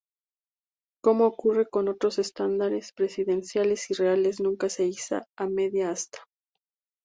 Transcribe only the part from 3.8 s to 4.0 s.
y